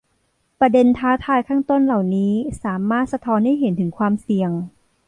[0.59, 4.51] ประเด็นท้าทายข้างต้นเหล่านี้สามารถสะท้อนให้เห็นถึงความเสี่ยง